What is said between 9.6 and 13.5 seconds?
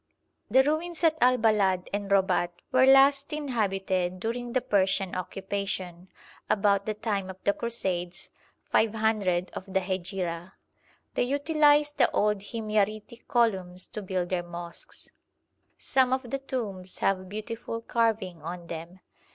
the Hejira. They utilised the old Himyaritic